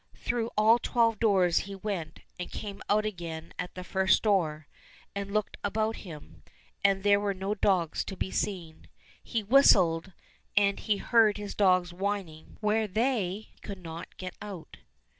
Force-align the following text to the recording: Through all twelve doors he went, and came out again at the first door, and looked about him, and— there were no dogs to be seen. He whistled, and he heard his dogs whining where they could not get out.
Through 0.15 0.49
all 0.57 0.79
twelve 0.79 1.19
doors 1.19 1.57
he 1.69 1.75
went, 1.75 2.21
and 2.39 2.51
came 2.51 2.81
out 2.89 3.05
again 3.05 3.53
at 3.59 3.75
the 3.75 3.83
first 3.83 4.23
door, 4.23 4.65
and 5.13 5.31
looked 5.31 5.57
about 5.63 5.97
him, 5.97 6.41
and— 6.83 7.03
there 7.03 7.19
were 7.19 7.35
no 7.35 7.53
dogs 7.53 8.03
to 8.05 8.17
be 8.17 8.31
seen. 8.31 8.87
He 9.21 9.43
whistled, 9.43 10.13
and 10.57 10.79
he 10.79 10.97
heard 10.97 11.37
his 11.37 11.53
dogs 11.53 11.93
whining 11.93 12.57
where 12.61 12.87
they 12.87 13.49
could 13.61 13.83
not 13.83 14.17
get 14.17 14.33
out. 14.41 14.77